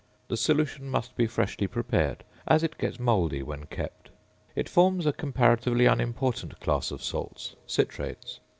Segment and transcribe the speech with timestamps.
[0.29, 4.09] The solution must be freshly prepared, as it gets mouldy when kept.
[4.55, 8.39] It forms a comparatively unimportant class of salts (citrates).